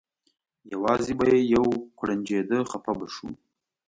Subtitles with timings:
[0.73, 1.65] یوازې به یې یو
[1.97, 3.29] کوړنجېده خپه به شو.